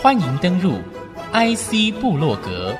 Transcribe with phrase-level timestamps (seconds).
[0.00, 0.78] 欢迎登入
[1.32, 2.74] IC 部落格，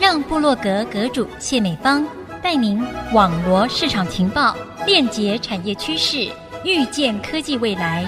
[0.00, 2.06] 让部落格阁主谢美芳
[2.42, 6.28] 带您网罗市场情报，链接产业趋势，
[6.64, 8.04] 预见科技未来。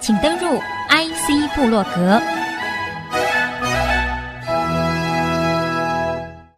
[0.00, 0.58] 请登入
[0.90, 2.20] IC 部落格。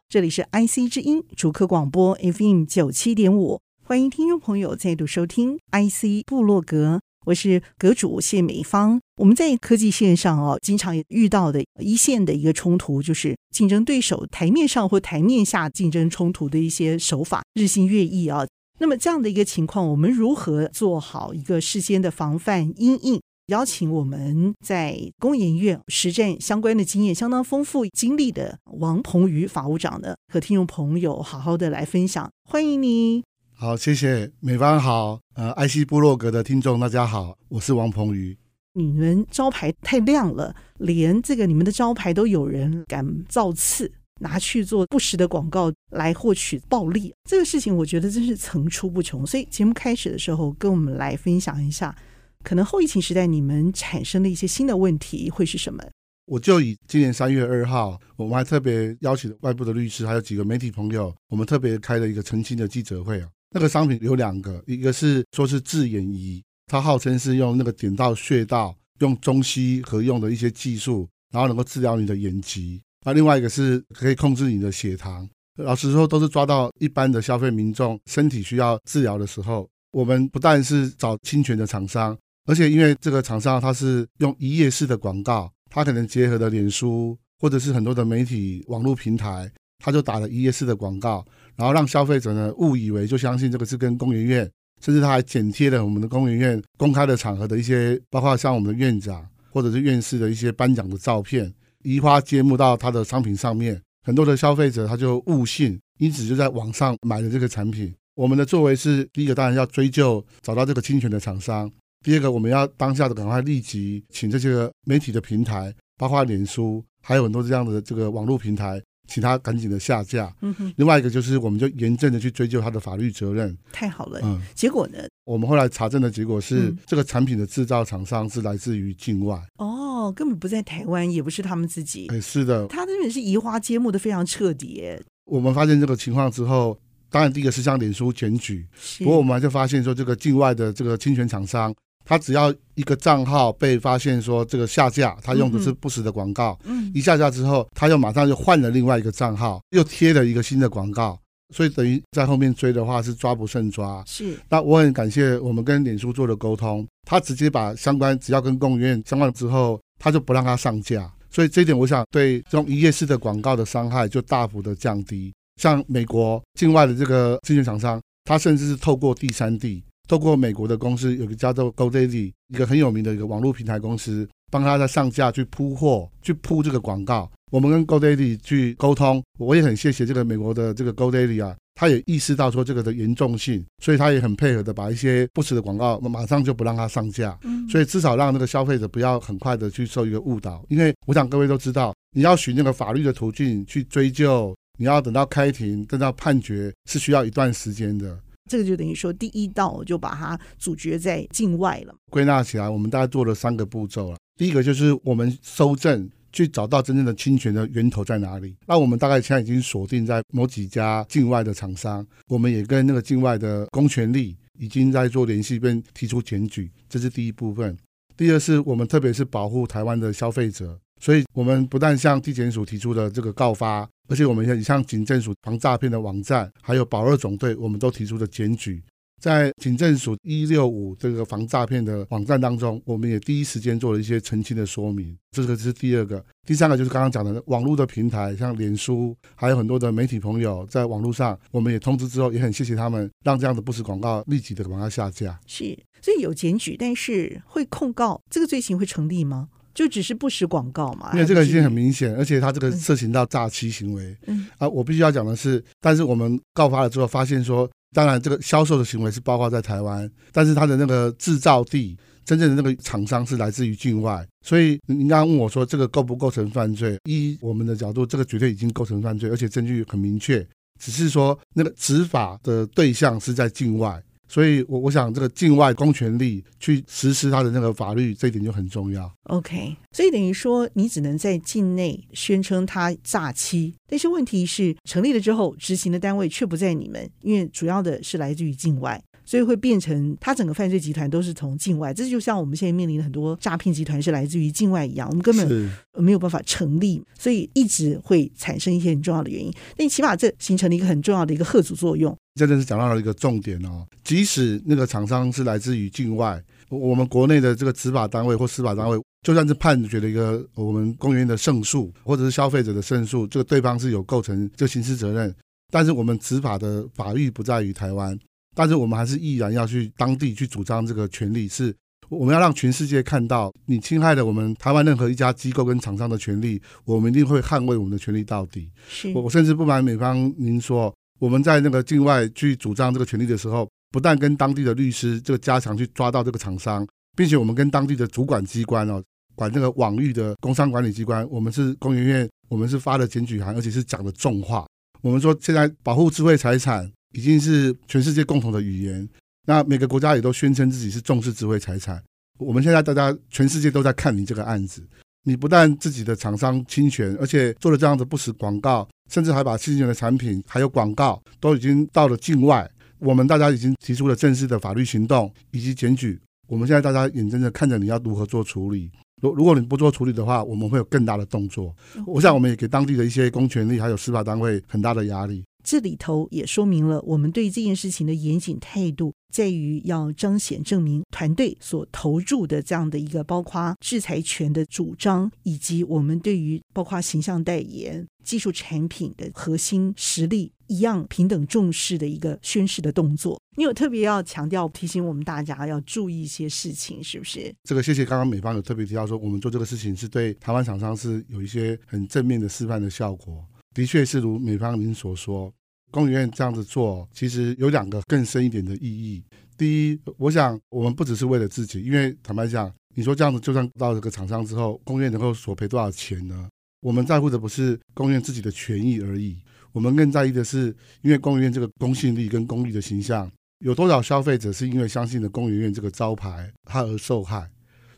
[0.08, 7.00] 这里是 IC 之音主客广播 FM 九七点五，欢迎听众朋友再度收听 IC 部落格。
[7.26, 9.00] 我是阁主谢美芳。
[9.16, 18.46] 我们在科技线上哦，经常遇到的一线的一个冲突，就是竞争对手台面上或台面下竞争冲突的一些手法日新月异啊。
[18.79, 23.18] 那么这样的一个情况，我们如何做好一个事先的防范因应？
[23.46, 32.28] 邀请我们在工研院实战相关的经验相当丰富经历的王鹏宇法务长呢，和听众朋友好好的来分享。
[32.44, 33.22] 欢迎你。
[33.55, 38.36] 好，谢谢美方好，呃，IC 部落格的听众大家好，我是王鹏宇。
[38.77, 49.27] 你们招牌太亮了，连这个你们的招牌都有人敢造次，拿去做不实的广告来获取暴利，这个事情我觉得真是层出不穷。
[49.27, 51.97] 所以节目开始的时候，跟我们来分享一下，
[52.44, 55.82] 可能后疫情时代你们产生的一些新的问题会是什么？
[56.27, 63.28] 我就以今年三月二号，我们还特别邀请了外部的律师，还有几个媒体朋友，我们特别开了一个澄清的记者会啊。
[63.52, 72.81] 那个商品有两个，一个是说是治眼仪，它号称是用那个点到穴道，用中西合用的一些技术，然后能够治疗你的眼疾。
[73.05, 75.28] 那另外一个是可以控制你的血糖。
[75.59, 91.25] 老实说，都是抓到一般的消费民众身体需要治疗的时候，我们不但是找侵权的厂商，而且因为这个厂商它是用一页式的广告，它可能结合了脸书或者是很多的媒体网络平台，它就打了一页式的广告。
[91.55, 107.94] 然后让消费者呢误以为就相信这个是跟工研院，甚至他还剪贴了我们的工研院公开的场合的一些，包括像我们的院长或者是院士的一些颁奖的照片，移花接木到他的商品上面，很多的消费者他就误信，因此就在网上买了这个产品。
[108.14, 111.69] 我们的作为是第一个，当然要追究找到这个侵权的厂商；
[112.04, 118.82] 第二个，我们要当下的赶快立即请这些媒体的平台，包括脸书，还有很多这样的这个网络平台。
[119.06, 120.34] 请他赶紧的下架。
[120.41, 120.72] 嗯哼。
[120.77, 123.56] 另外一个就是，我们就严正的去追究他的法律责任。
[123.72, 124.21] 太好了。
[124.22, 124.41] 嗯。
[124.55, 124.99] 结果呢？
[125.25, 129.41] 我们后来查证的结果是，嗯、这个产品的制造厂商是来自于境外。
[129.56, 132.06] 哦，根本不在台湾，也不是他们自己。
[132.09, 132.67] 哎，是的。
[132.69, 134.84] 他真的是移花接木的非常彻底。
[135.25, 136.78] 我们发现这个情况之后，
[137.11, 138.65] 当然第一个是向脸书检举。
[138.81, 139.03] 是。
[139.03, 141.75] 不过我们还就发现说，这个境外的这个侵权厂商。
[142.06, 151.19] 他只要一个账号被发现说这个下架，他用的是不实的广告，嗯，一下架之后，他又马上就换了另外一个账号，又贴了一个新的广告，
[151.53, 154.05] 所以等于在后面追的话是抓不胜抓。
[154.06, 165.33] 是，那我很感谢我们跟脸书做的沟通，他直接把相关只要跟工研院相关之后，他就不让他上架，所以这一点我想对这种一页式的广告的伤害就大幅的降低。
[165.61, 169.83] 像美国境外的这个侵权厂商，他甚至是透过第三地。
[170.09, 177.31] 透过美国的公司，有个叫做 GoDaddy，一个很有名的一个网络平台公司，帮他在上架去铺货，去铺这个广告。
[177.53, 187.38] 我们跟 GoDaddy 去沟通，我也很谢谢这个美国的这个 GoDaddy 啊，他也意识到说这个的严重性，所以他也很配合的把一些不实的广告马上就不让他上架。
[187.43, 198.19] 嗯，所以至少让那个消费者不要很快的去受一个误导，因为我想各位都知道，你要循那个法律的途径去追究，你要等到开庭，等到判决是需要一段时间的。
[198.48, 201.94] 这个就等于说，第一道就把它阻绝在境外了。
[202.10, 204.16] 归纳起来，我们大概做了三个步骤了。
[204.36, 208.54] 第一个就是我们搜证，去找到真正的侵权的源头在哪里。
[208.66, 216.70] 那我们大概现在已经锁定在某几家境外的厂商，我们也跟那个境外的公权力已经在做联系，并提出检举。
[216.88, 217.76] 这是第一部分。
[218.16, 223.88] 第二是我们特别是保护台湾的消费者，所以我们不但向地检署提出了这个告发。
[224.08, 228.80] 而且我们也像警政署防诈骗的网站，还有保二总队，我们都提出了检举。
[229.20, 235.16] 在警政署一六五这个防诈骗的网站当中，我们也第一时间做了一些澄清的说明。
[235.32, 245.40] 这个是第二个，第三个就是刚刚讲的网络的平台，像脸书，还有很多的媒体朋友在网络上，我们也通知之后，也很谢谢他们，让这样的不实广告立即的把它下架。
[245.46, 249.49] 是，所以有检举，但是会控告，这个罪行会成立吗？
[249.76, 254.17] 就只是不实广告嘛，因为这个已经很明显，而且他这个涉嫌到诈欺行为。
[254.26, 261.94] 嗯啊，我必须要讲的是，但是我们告发了之后，发现说，当然这个销售的行为是包括在台湾，但是他的那个制造地，
[262.25, 264.26] 真正的那个厂商是来自于境外。
[264.40, 266.99] 所以您刚刚问我说，这个构不构成犯罪？
[267.05, 270.46] 依我们的角度，这个绝对已经构成犯罪，而且证据很明确。
[270.81, 279.11] 只是说那个执法的对象是在境外，所以我我想这个境外公权力去实施它的那个法律，这一点就很重要。
[279.25, 289.02] OK，所以等于说你只能在境内宣称它诈欺，但是问题是成立了之后，执行的单位却不在你们，因为主要的是来自于境外。
[289.26, 299.52] 所以会变成他整个犯罪集团都是从境外，这就像我们现在面临的很多诈骗集团是来自于境外一样，我们根本没有办法成立，所以一直会产生一些很重要的原因。
[299.76, 302.17] 但起码这形成了一个很重要的一个贺阻作用。
[302.37, 308.96] 真的是讲到了一个重点哦，即使那个厂商是来自于境外，我们国内的这个执法单位或司法单位，
[309.26, 315.34] 就算是判决了一个我们公园的胜诉，或者是消费者的胜诉，这个对方是有构成这个刑事责任，
[315.73, 318.17] 但是我们执法的法律不在于台湾。
[318.56, 321.76] 但是我们还是毅然要去当地去主张这个权利，是
[322.08, 328.70] 我们要让全世界看到，你侵害了我们台湾任何一家机构跟厂商的权利，我们一定会捍卫我们的权利到底。
[328.88, 339.02] 是我甚至不瞒美方您说，我们在那个境外去主张这个权利的时候，不但跟当地的律师这个加强去抓到这个厂商，并且我们跟当地的主管机关哦，
[339.35, 344.67] 管这个网域的工商管理机关，我们是工研院，我们是发了检举函，而且是讲的重话。
[345.02, 346.91] 我们说现在保护智慧财产。
[347.16, 349.08] 已经是全世界共同的语言。
[349.46, 352.02] 那每个国家也都宣称自己是重视智慧财产。
[352.38, 354.86] 我们现在大家全世界都在看你这个案子。
[355.24, 362.70] 你不但自己的厂商侵权，而且做了这样的不实广告，甚至还把侵权的产品还有广告都已经到了境外。
[362.98, 366.20] 我们大家已经提出了正式的法律行动以及检举。
[366.48, 368.90] 我们现在大家眼睁睁看着你要如何做处理。
[369.22, 371.74] 如如果你不做处理的话，我们会有更大的动作。
[372.06, 375.42] 我想我们也给当地的一些公权力还有司法单位很大的压力。
[375.66, 393.40] 这里头也说明了我们对这件事情的严谨态度，在于要彰显证明团队所投注的这样的一个包括制裁权的主张，以及我们对于包括形象代言、技术产品的核心实力一样平等重视的一个宣示的动作。
[393.56, 397.52] 你有特别要强调提醒我们大家要注意一些事情，是不是？
[397.64, 403.44] 这个谢谢刚刚美方有特别提到说，我们做这个事情是对台湾厂商是有一些很正面的示范的效果。
[403.76, 405.52] 的确是如美方您所说，
[405.90, 409.23] 工研院这样子做，其实有两个更深一点的意义。
[409.55, 416.49] 第一，我想我们不只是为了自己，因为坦白讲，你说这样子就算到这个厂商之后，工研院能够索赔多少钱呢？
[416.81, 419.37] 我们在乎的不是工研院自己的权益而已，
[419.73, 427.46] 我们更在意的是，因为工研院这个公信力跟公益的形象，有多少消费者是因为相信了工研院这个招牌，他而受害。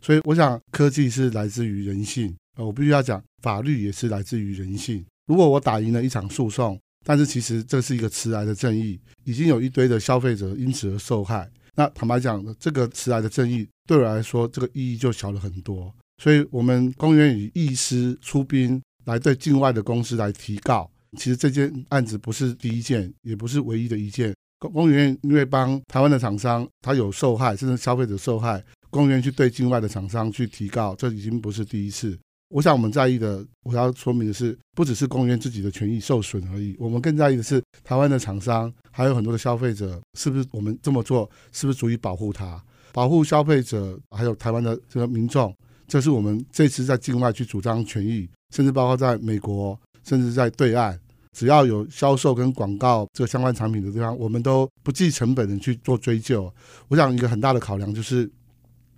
[0.02, 5.04] 所以，我想科技是来自于人性，呃，我必须要讲，法律也是来自于人性。
[5.28, 11.48] 如果我打赢了一场诉讼，但是其实这是一个迟来的正义，已经有一堆的消费者因此而受害。
[11.75, 15.94] 那坦白讲，这个迟来的正义对我来说，这个意义就小了很多。
[16.22, 20.90] 所以，我们公园与义师出兵来对境外的公司来提告。
[21.16, 24.34] 其实这件案子不是第一件，也不是唯一的一件。
[24.58, 32.19] 公公园因为帮台湾的厂商，他有受害，甚至消费者受害，公园去对境外的厂商去提告，这已经不是第一次。
[32.48, 42.62] 我想我们在意的，我要说明的是，不只是工研自己的权益受损而已，我们更在意的是台湾的厂商，还有很多的消费者，是不是我们这么做，是不是足以保护他，
[42.92, 45.54] 保护消费者，还有台湾的这个民众，
[45.86, 50.98] 这是我们这次在境外去主张权益，甚至包括在美国，甚至在对岸，
[51.32, 56.50] 只要有销售跟广告这个相关产品的地方，我们都不计成本的去做追究。
[56.88, 58.30] 我想一个很大的考量就是。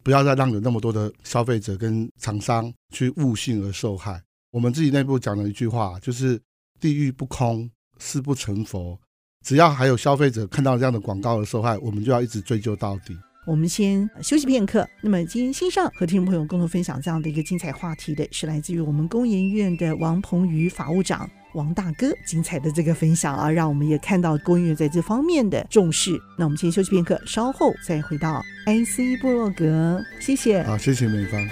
[0.02, 4.22] 不要再让有那么多的消费者跟厂商去误信而受害。
[4.50, 6.40] 我们自己内部讲了一句话，就是
[6.80, 8.98] “地狱不空，誓不成佛”。
[9.46, 13.16] 只要还有消费者看到这样的广告而受害，我们就要一直追究到底。
[13.46, 14.86] 我们先休息片刻。
[15.02, 21.28] 那么今天线上和听众朋友共同分享这样的一个精彩话题的是来自于我们工研院的王鹏宇法务长。
[21.54, 26.12] 王大哥，精彩的这个分享啊，让我们也看到工研院在这方面的重视。
[26.38, 30.00] 那我们先休息片刻，稍后再回到 IC 部落格。
[30.20, 30.62] 谢谢。
[30.62, 31.44] 好，谢谢美方。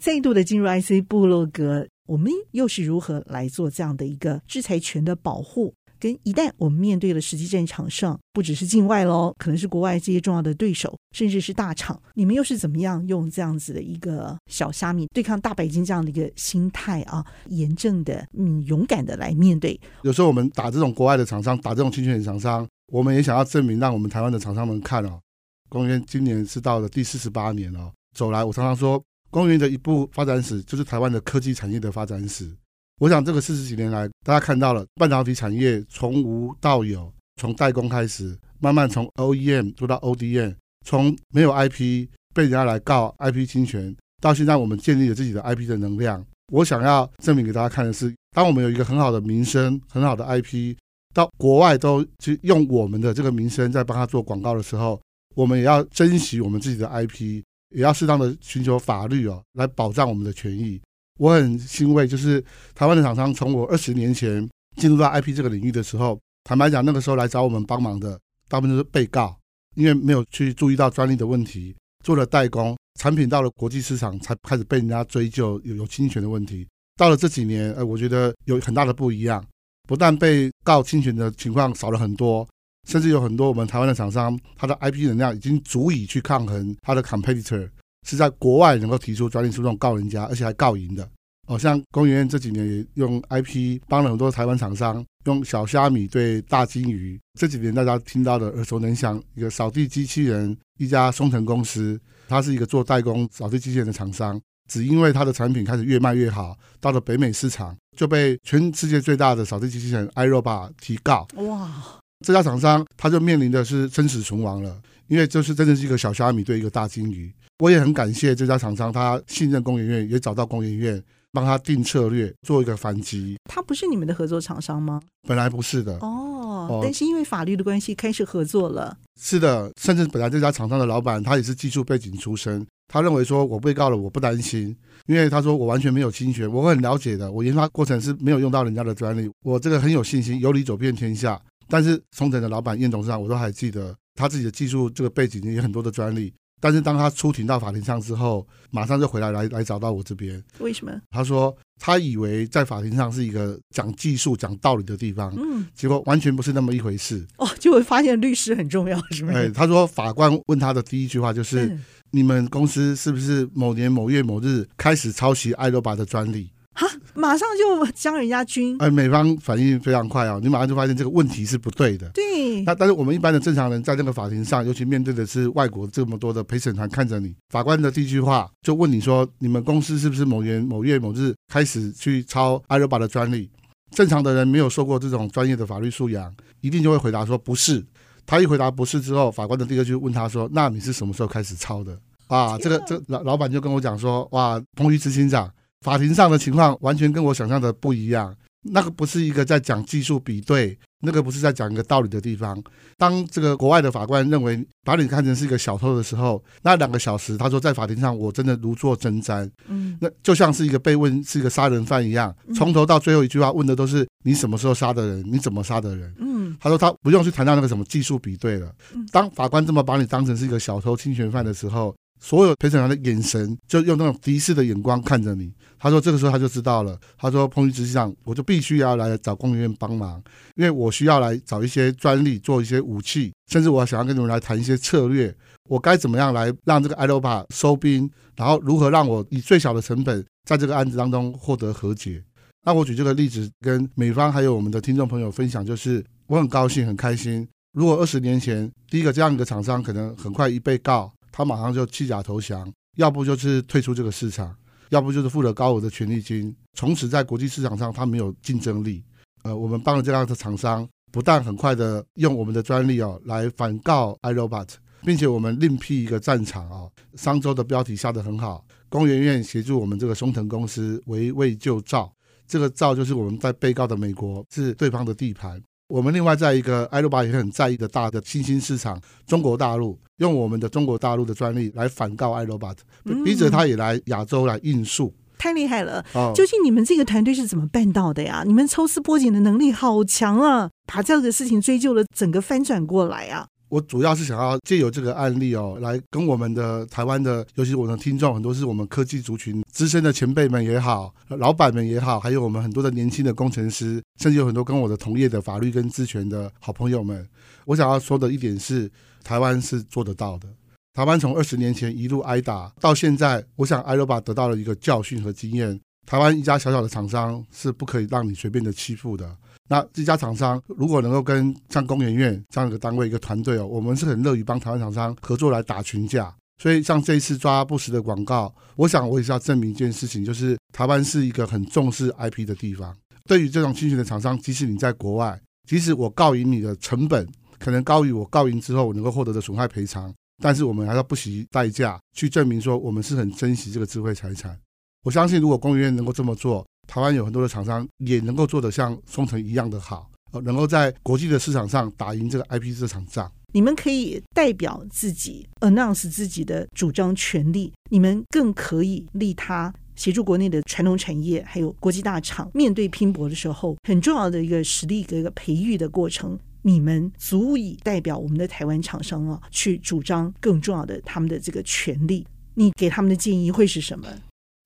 [0.00, 5.74] 再度的进入 IC 部落格，我们又是如何来做这样的一个制裁权的保护？
[5.98, 19.78] 跟一旦我们面对了实际战场上，不只是境外喽，可能是国外这些重要的对手，甚至是大厂，你们又是怎么样用这样子的一个小虾米对抗大白鲸这样的一个心态啊，严正的、嗯，勇敢的来面对？
[20.02, 25.20] 有时候我们打这种国外的厂商，打这种侵权厂商，我们也想要证明，让我们台湾的厂商们看哦，
[25.68, 32.50] 公元今年是到了第四十八年哦，走来，我常常说，公元的一部发展史就是台湾的科技产业的发展史。
[32.98, 46.24] 我想这个四十几年来，大家看到了半导体产业从无到有，从代工开始，慢慢从 OEM 做到 ODM，从没有 IP 被人家来告 IP 侵权，到现在我们建立了自己的 IP 的能量。
[46.52, 50.74] 我想要证明给大家看的是，当我们有一个很好的名声、很好的 IP，
[51.14, 55.00] 到国外都去用我们的这个名声在帮他做广告的时候，
[55.36, 57.44] 我们也要珍惜我们自己的 IP，
[57.76, 60.80] 也要适当的寻求法律哦，来保障我们的权益。
[61.18, 62.42] 我很欣慰，就是
[62.74, 69.36] 台湾的厂商从我二十年前进入到 IP 这个领域的时候，坦白讲，那个时候来找我们帮忙的，大部分都是被告，
[69.74, 76.66] 因为没有去注意到专利的问题，做了代工，产品到了国际市场才开始被人家追究有有侵权的问题。
[76.96, 79.44] 到了这几年，呃，我觉得有很大的不一样，
[79.88, 82.48] 不但被告侵权的情况少了很多，
[82.88, 87.68] 甚至有很多我们台湾的厂商，他的 IP 能量已经足以去抗衡他的 competitor，
[88.06, 91.08] 是在国外能够提出专利诉讼告人家，而且还告赢的。
[91.46, 97.18] 哦，像工研院这几年也用 IP 帮了很多台湾厂商，用小虾米对大金鱼。
[97.38, 104.38] 这几年大家听到的耳熟能详，一个扫地机器人，一家松腾公司，它是一个做代工扫地机器人的厂商，
[104.70, 111.26] 只因为它的产品开始越卖越好，到了北美市场就被全世界最大的扫地机器人 iRobot 提告。
[111.36, 117.32] 哇，这家厂商他就面临的是生死存亡了，因为这是真的是一个小虾米对一个大金鱼。
[117.58, 121.02] 我也很感谢这家厂商，他信任工研院，也找到工研院。
[121.30, 123.36] 帮他定策略，做一个反击。
[123.44, 124.98] 他不是你们的合作厂商吗？
[125.28, 128.96] 本来不是的哦，哦，但是因为法律的关系开始合作了。
[129.20, 134.74] 是的，甚至本来这家厂商的老板他也是技术背景出身，他认为说我被告了，我不担心，
[135.06, 141.38] 因为他说我完全没有侵权，我很了解的，我研发过程是没有用到人家的专利，我这个很有信心，有理走遍天下。
[141.68, 146.32] 但是松腾的老板燕董事长，我都还记得他自己的技术这个背景也有很多的专利。
[146.60, 150.42] 但是当他出庭到法庭上之后，马上就回来来来找到我这边。
[150.58, 150.92] 为什么？
[151.10, 157.24] 他说他以为在法庭上是一个讲技术、讲道理的地方，嗯，结果完全不是那么一回事。
[157.36, 159.36] 哦，就会发现律师很重要，是不是？
[159.36, 166.50] 哎，他说法官问他的第一句话就是：嗯、你们公司是不是某年某月某日开始抄袭艾罗巴的专利？
[166.78, 168.76] 哈，马上就将人家军。
[168.78, 172.08] 哎，美方反应非常快啊、哦，你马上就发现这个问题是不对的。
[172.10, 172.62] 对。
[172.62, 183.50] 那但是我们一般的正常人在这个法庭上，尤其面对的是外国这么多的陪审团看着你，法官的第一句话就问你说：你们公司是不是某年某月某日开始去抄 iRobot 的专利？
[183.90, 187.84] 正常的人没有受过这种专业的法律素养，一定就会回答说不是。
[188.24, 191.98] 他一回答不是之后，法官的第二句问他说：那你是什么时候开始抄的？
[192.28, 195.50] 啊，这个这老老板就跟我讲说：哇，彭于执行长。
[195.80, 202.60] 法庭上的情况完全跟我想象的不一样，那个不是一个在讲技术比对，那个不是在讲一个道理的地方。
[202.96, 218.74] 当这个国外的法官认为把你看成是一个小偷的时候，那两个小时，他说在法庭上我真的如坐针毡，嗯，那就像是一个被问是一个杀人犯一样，从头到最后一句话问的都是你什么时候杀的人，你怎么杀的人，嗯，他说他不用去谈到那个什么技术比对了。
[219.12, 225.52] 当法官这么把你当成是一个小偷、侵权犯的时候，所有陪审团的眼神就用那种敌视的眼光看着你。
[225.80, 226.98] 他说：“这个时候他就知道了。
[227.16, 230.20] 他说，彭于执行长，我就必须要来找工研院帮忙，
[230.56, 235.32] 因为我需要来找一些专利，做一些武器，甚至我想要跟你们来谈一些策略。
[235.68, 242.20] 我该怎么样来让这个 iRobot 收兵，然后如何让我以最小的成本在这个案子当中获得和解？
[242.64, 247.46] 那我举这个例子跟美方还有我们的听众朋友分享，就是我很高兴很开心。
[247.72, 254.54] 如果二十年前第一个这样一个厂商可能很快一被告，他马上就弃甲投降，要不就是退出这个市场。”
[254.90, 259.04] 要不就是付了高额的权利金，从此在国际市场上他没有竞争力。
[259.42, 264.70] 呃，我们帮了这样的厂商，不但很快的用我们的专利哦来反告 iRobot，
[265.02, 266.90] 并且我们另辟一个战场哦。
[267.16, 272.10] 商周的标题下得很好，工研院协助我们这个松腾公司围魏救赵，
[272.46, 275.62] 这个赵就是我们在被告的美国是对方的地盘。
[275.88, 282.76] 我们另外在一个 iRobot 也很在意的大的新兴市场中国大陆，用我们的中国大陆的专利来反告 iRobot，
[283.24, 286.04] 逼着他也来亚洲来应诉，太厉害了！
[286.12, 288.44] 哦，究竟你们这个团队是怎么办到的呀？
[288.46, 293.46] 你们抽丝剥茧的能力好强啊，把这个事情追究了，整个翻转过来啊！
[293.68, 307.26] 我主要是想要借由这个案例哦，来跟我们的台湾的，尤其是我的听众，很多是我们科技族群资深的前辈们也好，老板们也好，还有我们很多的年轻的工程师，甚至有很多跟我的同业的法律跟资权的好朋友们。
[307.66, 308.90] 我想要说的一点是，
[309.22, 310.48] 台湾是做得到的。
[310.94, 315.78] 台湾从二十年前一路挨打到现在，我想 i r o b 得到了一个教训和经验。
[316.06, 319.36] 台湾一家小小的厂商是不可以让你随便的欺负的。
[319.68, 326.34] 那这家厂商如果能够跟像工研院这样一个单位、一个团队哦，我们是很乐于帮台湾厂商合作来打群架。
[326.60, 332.96] 所以像这一次抓不实的广告，我想我也是要证明一件事情，就是台湾是一个很重视 IP 的地方。
[333.26, 344.58] 对于这种侵权的厂商，即使你在国外，即使我告赢你的成本可能高于我告赢之后我能够获得的损害赔偿，但是我们还要不惜代价去证明说我们是很珍惜这个智慧财产。
[345.04, 346.66] 我相信如果工研院能够这么做。
[346.88, 353.30] 台湾有很多的厂商也能够做得像松城一样的好，呃，能够在国际的市场上打赢这个 IP 这场仗。
[353.52, 366.38] 你们可以代表自己 announce 自己的主张权利，你们更可以利他，协助国内的传统产业还有国际大厂面对拼搏的时候，很重要的一个实力的一个培育的过程。
[366.62, 372.26] 你们足以代表我们的台湾厂商啊，去主张更重要的他们的这个权利。
[372.54, 374.06] 你给他们的建议会是什么？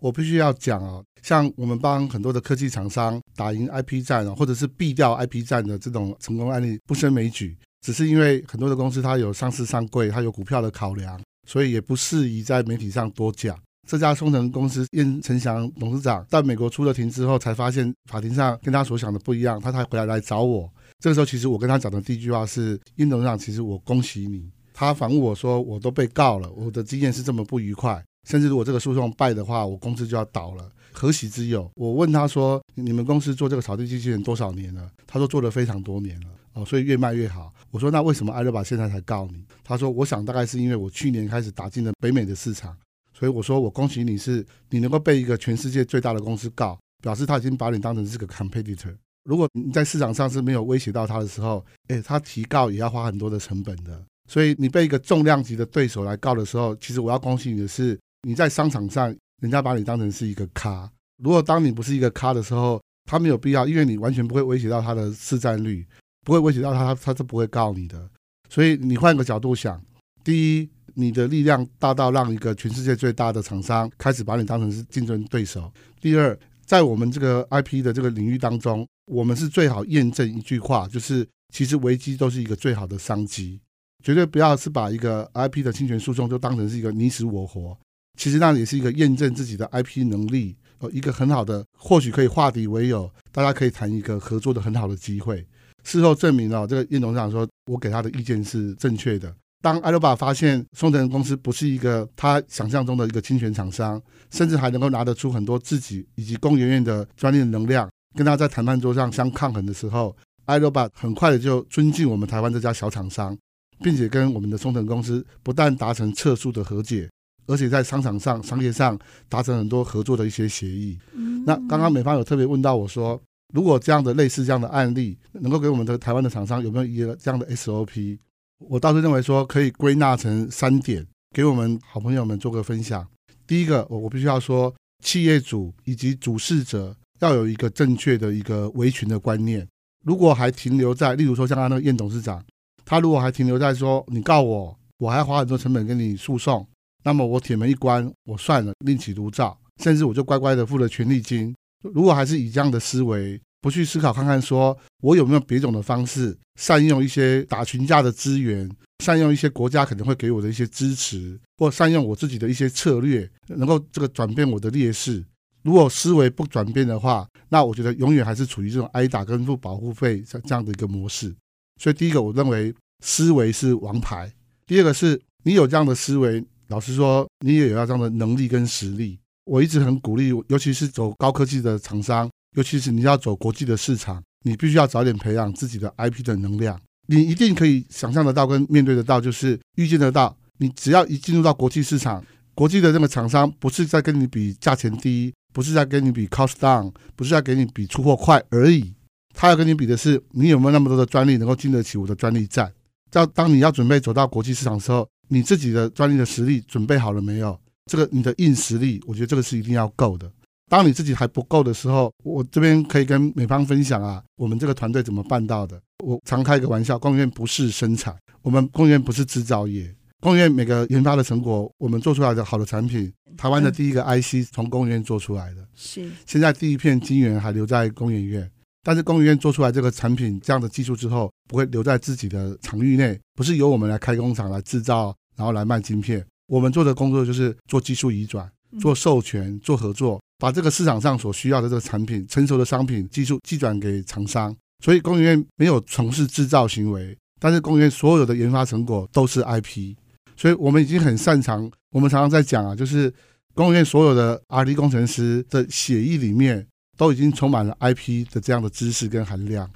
[0.02, 7.56] 我必须要讲啊，像我们帮很多的科技厂商打赢 IP 战啊，或者是避掉 IP 战的这种成功案例不胜枚举。
[7.82, 13.56] 只是因为很多的公司它有上市上柜，它有股票的考量，所以也不适宜在媒体上多讲。
[13.88, 20.68] 这家松腾公司燕承祥董事长在美国出了庭之后，才发现法庭上跟他所想的不一样，他才回来来找我。
[20.98, 24.50] 这个时候，其实我跟他讲的第一句话是：燕董事长，其实我恭喜你。
[24.74, 30.70] 他反问我说：我都被告了，我的经验是这么不愉快，甚至如果这个诉讼败的话，我公司就要倒了。
[30.92, 31.70] 何喜之有？
[31.74, 34.90] 我问他说：你们公司做这个扫地机器人多少年了？
[35.06, 36.26] 他说做了非常多年了。
[36.54, 37.50] 哦，所以越卖越好。
[37.70, 39.42] 我说，那为什么艾乐把现在才告你？
[39.64, 42.76] 他说，我想大概是因为我去年开始打进了北美的市场，
[43.18, 48.94] 所以我说我恭喜你是你能够被一个全世界最大的公司告，表示他已经把你当成是个 competitor。
[49.24, 53.98] 如果你在市场上是没有威胁到他的时候，诶，他提告也要花很多的成本的。
[54.28, 60.90] 所以你被一个重量级的对手来告的时候，其实我要恭喜你的是你在商场上人家把你当成是一个咖。
[61.22, 65.86] 如果当你不是一个咖的时候，他没有必要，因为你完全不会威胁到他的市占率。
[66.24, 68.08] 不会威胁到他，他是不会告你的。
[68.48, 69.82] 所以你换个角度想，
[70.22, 75.62] 第一，你的力量大到让一个全世界最大的厂商开始把你当成是竞争对手；
[76.00, 83.60] 第二，在我们这个 IP 的这个领域当中，我们是最好验证一句话，就是其实危机都是一个最好的商机。
[84.04, 87.76] 绝对不要是把一个 IP 的侵权诉讼就当成是一个你死我活，
[88.18, 95.46] 其实那也是一个验证自己的 IP 能力，呃，一个很好的，或许可以化敌为友，大家可以谈一个合作的很好的机会。
[95.84, 99.34] 事后证明了，这个叶董事长说，我给他的意见是正确的。
[99.62, 104.00] 当艾罗巴发现松藤公司不是一个他想象中的一个侵权厂商，
[104.30, 113.38] 甚至还能够拿得出很多自己以及工研院的专利的能量，跟他在谈判桌上相抗衡的时候，艾罗巴很快的就尊敬我们台湾这家小厂商，
[113.82, 117.08] 并且跟我们的松藤公司不但达成撤诉的和解，
[117.46, 120.98] 而且在商场上、商业上达成很多合作的一些协议。
[121.46, 123.20] 那刚刚美方有特别问到我说。
[123.52, 128.18] 如果这样的类似这样的案例，能够给我们的台湾的厂商有没有一个这样的 SOP？
[128.60, 133.06] 我倒是认为说可以归纳成三点，给我们好朋友们做个分享。
[133.46, 134.74] 第一个，我我必须要说，
[135.04, 139.68] 企业主以及主事者要有一个正确的一个维权的观念。
[140.02, 142.42] 如果还停留在，例如说像他那个燕董事长，
[142.86, 146.66] 他如果还停留在说你告我，我还花很多成本跟你诉讼，
[147.04, 151.54] 那么我铁门一关，我算了，另起炉灶，甚至我就乖乖的付了权利金。
[151.80, 158.70] 如果还是以这样的思维，不去思考看看，说我有没有别种的方式，善用一些打群架的资源，
[159.04, 165.24] 善用一些国家可能会给我的一些支持，或善用我自己的一些策略，能够这个转变我的劣势。
[165.62, 171.34] 如果思维不转变的话，那我觉得永远还是处于这种挨打跟付保护费这这样的一个模式。
[171.80, 174.32] 所以第一个，我认为思维是王牌。
[174.66, 179.18] 第二个是你有这样的思维，老实说，你也有要这样的能力跟实力。
[179.44, 186.80] 我一直很鼓励，尤其是走高科技的厂商，尤其是你要走国际的市场，你必须要早点培养自己的 IP 的能量。
[187.08, 190.36] 你一定可以想象得到跟面对得到，就是预见得到。
[190.58, 198.94] 你只要一进入到国际市场，国际的这个厂商不是在跟你比价钱低，不是在跟你比 cost down，不是在跟你比出货快而已。
[199.34, 202.72] 他要跟你比的是，你有没有那么多的专利能够经得起我的专利战？
[203.10, 207.58] 到当你要准备走到国际市场的时候，你自己的专利的实力准备好了没有？
[207.86, 210.30] 这个你的硬实力，我觉得这个是一定要够的。
[210.68, 215.80] 当你自己还不够的时候，我这边可以跟美方分享啊，我们这个团队怎么办到的？
[216.04, 219.90] 我常开一个玩笑，工研院不是生产，我们工研院不是制造业，
[220.20, 228.50] 工研院每个研发的成果，我们做出来的好的产品，台湾的第一个 IC 从工研院做出来的，是现在第一片晶圆还留在工研院，
[228.82, 236.24] 但是工研院做出来这个产品这样的技术之后，不会留在自己的场域内，不是由我们来开工厂来制造，然后来卖晶片。
[236.46, 244.54] 我们做的工作就是做技术移转、做授权、做合作，把这个市场上所需要的这个产品、成熟的商品、技术寄转给厂商。
[244.84, 249.94] 所以工研院没有从事制造行为，但是工研院所有的研发成果都是 IP。
[250.36, 251.70] 所以我们已经很擅长。
[251.90, 253.12] 我们常常在讲啊，就是
[253.54, 256.66] 工研院所有的 R&D 工程师的血液里面
[256.96, 259.70] 都已经充满了 IP 的这样的知识跟含量。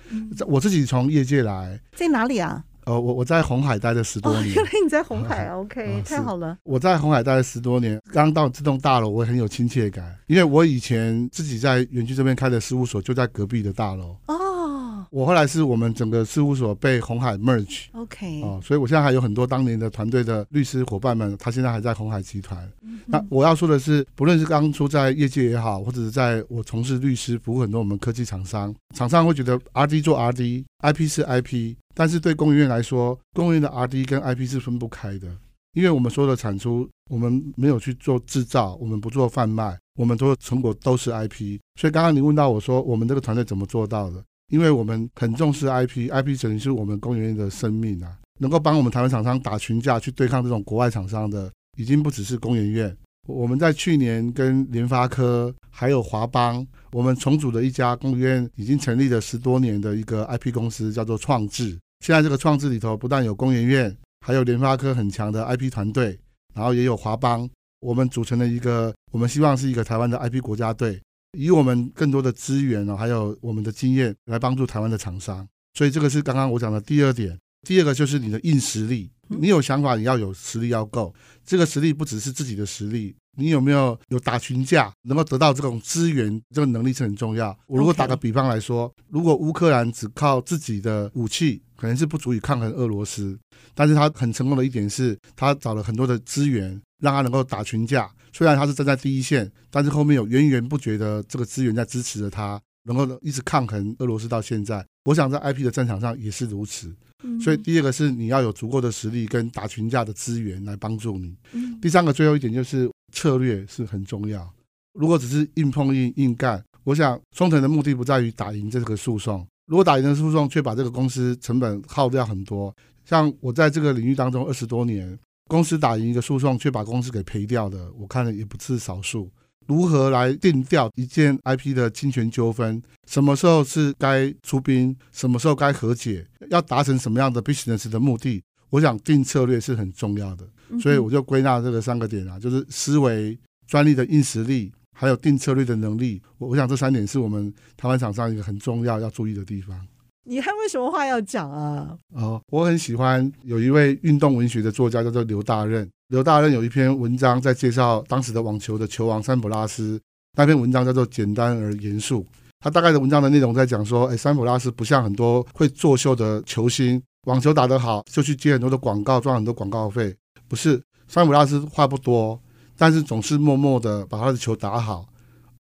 [0.46, 2.64] 我自己从业界来，在哪里啊？
[2.86, 4.52] 呃，我我在红海待了十多年。
[4.52, 6.56] 哦，原来你在红海，OK， 太好了。
[6.62, 14.16] 我在红海待了十多年，刚到这栋大楼，我很有亲切感，因为我以前自己在园区这边开的事务所就在隔壁的大楼。
[14.28, 14.85] 哦。
[15.16, 22.70] 我后来是我们整个事务所被鸿海 merge，OK，哦，所以我现在还有很多当年的团队的律师伙伴们，他现在还在鸿海集团。
[22.82, 35.28] 嗯、那我要说的是，不论是当初在业界也好，或者是在我从事律师服务很多我们科技厂商，厂商会觉得 RD 做 RD，IP 是 IP，但是对工研院来说，工研院的 RD 跟 IP 是分不开的，
[35.72, 41.58] 因为我们所有的产出，我们没有去做制造，我们不做贩卖，我们做的成果都是 IP。
[41.80, 44.22] 所以刚刚你问到我说，我们这个团队怎么做到的？
[44.48, 52.96] 因为我们很重视 IP，IP 等于是我们工研院的生命啊，能够帮我们台湾厂商打群架去对抗这种国外厂商的，已经不只是工研院。
[53.26, 61.76] 我们在去年跟联发科还有华邦，我们重组的一家工研院已经成立了十多年的一个 IP 公司，叫做创智。
[62.04, 66.16] 现在这个创智里头不但有工研院，还有联发科很强的 IP 团队，
[66.54, 71.00] 然后也有华邦，我们组成了一个，我们希望是一个台湾的 IP 国家队。
[71.32, 77.38] 以我们更多的资源哦，还有我们的经验来帮助台湾的厂商，所以这个是刚刚我讲的第二点。
[77.66, 81.12] 第二个就是你的硬实力，你有想法，你要有实力要够。
[81.44, 87.58] 这个实力不只是自己的实力，你有没有有打群架，能够得到这种资源，这个能力是很重要。
[87.66, 93.36] 我如果打个比方来说，如果乌克兰只靠自己的武器，可能是不足以抗衡俄罗斯，
[93.74, 98.08] 但是他很成功的一点是，他找了很多的资源，让他能够打群架。
[98.36, 104.84] 虽然他是站在第一线，但是后面有源源不绝的这个资源在支持着他，能够一直抗衡俄罗斯到现在。
[105.06, 106.94] 我想在 IP 的战场上也是如此。
[107.42, 111.34] 所以第二个是你要有足够的实力跟打群架的资源来帮助你。
[111.80, 114.46] 第三个最后一点就是策略是很重要。
[114.92, 119.46] 如果只是硬碰硬硬干，我想聪诚的目的不在于打赢这个诉讼。
[119.66, 122.74] 如果打赢了诉讼，却把这个公司成本耗掉很多，
[123.06, 125.18] 像我在这个领域当中二十多年。
[125.48, 129.30] 公司打赢一个诉讼，却把公司给赔掉的，我看了也不是少数。
[129.66, 132.80] 如何来定调一件 IP 的侵权纠纷？
[133.06, 134.96] 什么时候是该出兵？
[135.10, 136.24] 什么时候该和解？
[136.50, 138.42] 要达成什么样的 business 的目的？
[138.70, 140.46] 我想定策略是很重要的。
[140.80, 146.22] 所以我就归纳这个三个点啊，就是思维、专利的硬实力，还有定策略的能力。
[146.38, 149.84] 我我想这三点是我们台湾厂商一个很重要要注意的地方。
[150.28, 151.96] 你还有什么话要讲啊？
[152.12, 155.88] 哦，我很喜欢有一位运动文学的作家叫做刘大任。
[156.08, 160.00] 刘大任有一篇文章在介绍当时的网球的球王桑普拉斯，
[160.36, 162.22] 那篇文章叫做《简单而严肃》。
[162.58, 170.12] 他大概的文章的内容在讲说，哎，桑普拉斯不像很多会作秀的球星，网球打得好就去接很多的广告，赚很多广告费。
[170.48, 172.40] 不是，桑普拉斯话不多，
[172.76, 175.06] 但是总是默默的把他的球打好。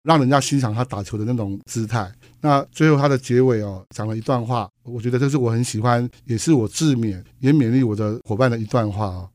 [0.03, 2.07] 让人家欣赏他打球的那种姿态。
[2.45, 9.27] 那最后他的结尾哦，讲了一段话，我觉得这是我很喜欢，也是我自勉也勉励我的伙伴的一段话哦。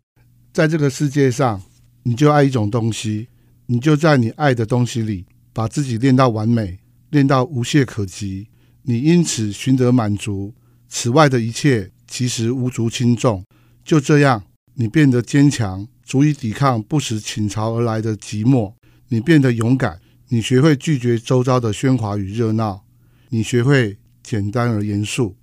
[0.52, 1.60] 在这个世界上，
[2.04, 3.26] 你就爱一种东西，
[3.66, 6.78] 你就在你爱的东西里，把自己练到完美，
[7.10, 8.46] 练到无懈可击。
[8.84, 10.54] 你因此寻得满足，
[10.88, 13.44] 此外的一切其实无足轻重。
[13.84, 14.40] 就这样，
[14.74, 18.72] 你变得坚强，足以抵抗不时倾巢而来的寂寞。
[19.08, 19.98] 你变得勇敢。
[20.28, 22.84] 你学会拒绝周遭的喧哗与热闹，
[23.32, 25.36] 你学会简单而严肃，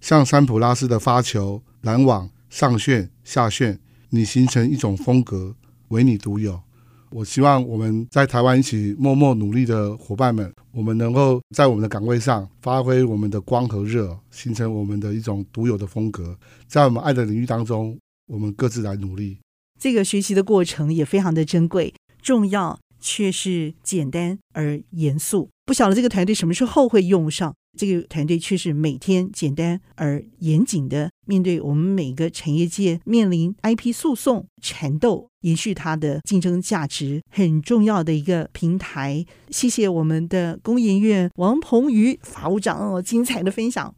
[0.00, 3.78] 像桑普拉斯的发球、拦网、上旋、下旋，
[4.08, 5.54] 你形成一种风格，
[5.88, 6.62] 唯你独有。
[7.10, 19.36] 我希望我们在台湾一起默默努力的伙伴们，我们能够在我们的岗位上发挥我们的光和热，形成我们的一种独有的风格，在我们爱的领域当中，我们各自来努力。
[19.78, 22.80] 这个学习的过程也非常的珍贵、重要。
[23.06, 27.54] 却是简单而严肃，不晓得这个团队什么时候会用上。
[27.76, 39.26] 这个团队却是每天简单而严谨的面对我们每个产业界面临 IP 诉讼缠斗，延续它的竞争价值很重要的一个平台。
[39.50, 43.92] 谢谢我们的工研院王鹏宇法务长哦，精彩的分享，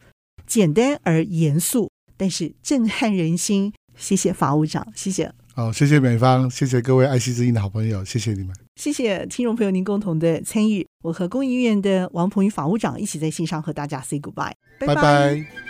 [0.46, 3.74] 简单而严肃，但是震撼人心。
[3.94, 5.30] 谢谢法务长，谢谢。
[5.54, 10.86] 好，谢谢美方，谢谢各位爱惜之音的好朋友，谢谢你们，谢谢听众朋友您共同的参与。
[11.02, 15.65] 我和公益院的王鹏宇法务长一起在线上和大家 say goodbye，拜拜。